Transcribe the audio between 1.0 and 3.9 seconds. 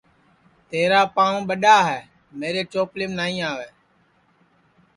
پانٚو ٻڈؔا ہے میرے چوپلیم نائی آوے